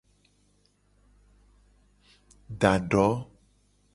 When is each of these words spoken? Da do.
Da 2.61 2.73
do. 2.89 3.05